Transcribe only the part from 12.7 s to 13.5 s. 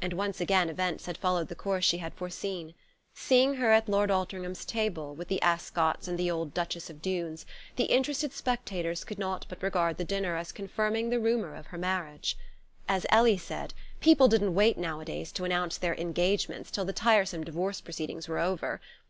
As Ellie